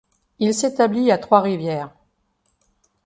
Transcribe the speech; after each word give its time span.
Il 0.39 0.55
s'établit 0.55 1.11
à 1.11 1.19
Trois-Rivières. 1.19 1.93